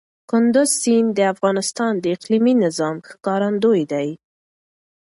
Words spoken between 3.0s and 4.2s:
ښکارندوی دی.